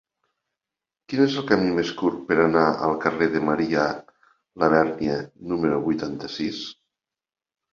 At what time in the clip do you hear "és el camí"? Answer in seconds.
1.25-1.67